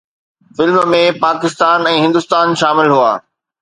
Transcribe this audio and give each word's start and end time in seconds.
film 0.55 0.77
۾ 0.95 1.03
Pakistan 1.25 1.87
۽ 1.93 2.03
Hindustan 2.09 2.61
شامل 2.65 2.95
هئا 2.99 3.19